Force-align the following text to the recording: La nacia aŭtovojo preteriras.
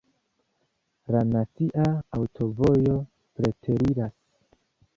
La 1.15 1.21
nacia 1.33 1.85
aŭtovojo 2.21 2.97
preteriras. 3.37 4.19